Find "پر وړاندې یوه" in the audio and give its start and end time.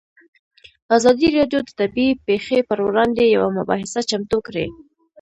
2.69-3.49